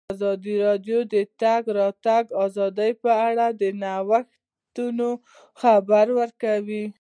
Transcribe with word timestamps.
ازادي 0.13 0.53
راډیو 0.65 0.99
د 1.13 1.13
د 1.13 1.15
تګ 1.41 1.61
راتګ 1.79 2.23
ازادي 2.45 2.91
په 3.03 3.11
اړه 3.27 3.45
د 3.61 3.63
نوښتونو 3.81 5.09
خبر 5.61 6.05
ورکړی. 6.19 6.83